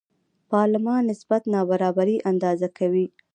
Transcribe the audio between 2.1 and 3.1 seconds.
اندازه کوي.